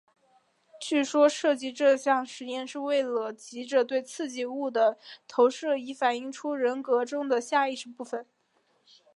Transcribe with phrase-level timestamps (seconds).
[0.81, 8.25] 据说设计这项测验是为了藉着对刺激物的投射以反映出人格中的下意识部分。